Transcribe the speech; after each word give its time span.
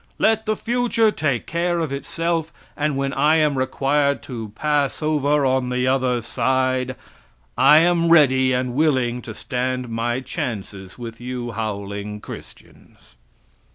Let 0.17 0.47
the 0.47 0.55
future 0.55 1.11
take 1.11 1.45
care 1.45 1.77
of 1.77 1.93
itself, 1.93 2.51
and 2.75 2.97
when 2.97 3.13
I 3.13 3.35
am 3.35 3.55
required 3.55 4.23
to 4.23 4.49
pass 4.55 5.03
over 5.03 5.45
"on 5.45 5.69
the 5.69 5.85
other 5.85 6.23
side," 6.23 6.95
I 7.55 7.77
am 7.77 8.09
ready 8.09 8.51
and 8.51 8.73
willing 8.73 9.21
to 9.21 9.35
stand 9.35 9.89
my 9.89 10.19
chances 10.19 10.97
with 10.97 11.21
you 11.21 11.51
howling 11.51 12.19
Christians. 12.19 13.15